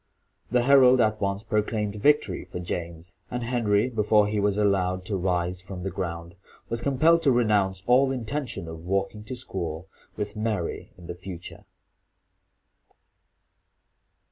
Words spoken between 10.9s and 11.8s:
in the future.